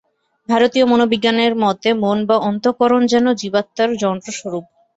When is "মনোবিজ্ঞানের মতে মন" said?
0.87-2.17